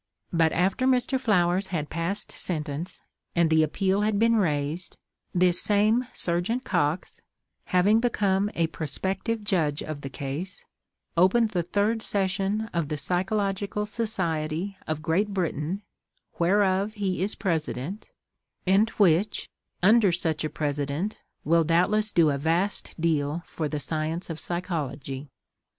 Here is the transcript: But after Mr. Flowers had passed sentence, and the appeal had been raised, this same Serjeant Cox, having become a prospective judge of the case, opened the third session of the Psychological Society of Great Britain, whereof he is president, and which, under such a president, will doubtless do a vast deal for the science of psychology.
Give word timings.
But 0.33 0.51
after 0.51 0.87
Mr. 0.87 1.19
Flowers 1.19 1.67
had 1.67 1.91
passed 1.91 2.31
sentence, 2.31 3.01
and 3.35 3.51
the 3.51 3.61
appeal 3.61 4.01
had 4.01 4.17
been 4.17 4.35
raised, 4.35 4.97
this 5.31 5.61
same 5.61 6.07
Serjeant 6.11 6.63
Cox, 6.65 7.21
having 7.65 7.99
become 7.99 8.49
a 8.55 8.65
prospective 8.65 9.43
judge 9.43 9.83
of 9.83 10.01
the 10.01 10.09
case, 10.09 10.65
opened 11.15 11.49
the 11.49 11.61
third 11.61 12.01
session 12.01 12.67
of 12.73 12.87
the 12.87 12.97
Psychological 12.97 13.85
Society 13.85 14.75
of 14.87 15.03
Great 15.03 15.35
Britain, 15.35 15.83
whereof 16.39 16.93
he 16.95 17.21
is 17.21 17.35
president, 17.35 18.11
and 18.65 18.89
which, 18.97 19.51
under 19.83 20.11
such 20.11 20.43
a 20.43 20.49
president, 20.49 21.19
will 21.45 21.63
doubtless 21.63 22.11
do 22.11 22.31
a 22.31 22.39
vast 22.39 22.99
deal 22.99 23.43
for 23.45 23.69
the 23.69 23.79
science 23.79 24.31
of 24.31 24.39
psychology. 24.39 25.29